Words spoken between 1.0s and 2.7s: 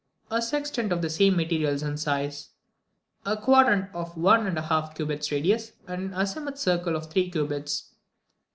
the same materials and size.